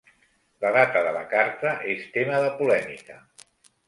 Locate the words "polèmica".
2.63-3.19